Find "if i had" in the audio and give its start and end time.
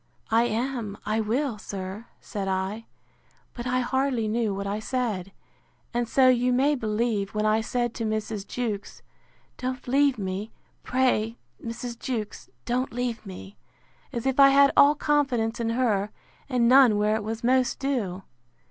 14.25-14.71